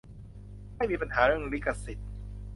[0.75, 2.09] ไม่มีปัญหาเรื่องลิขสิทธิ์